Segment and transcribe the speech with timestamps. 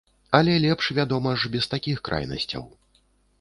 [0.37, 2.67] Але лепш, вядома ж, без такіх крайнасцяў.